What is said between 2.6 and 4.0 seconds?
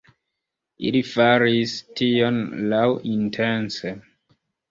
laŭintence.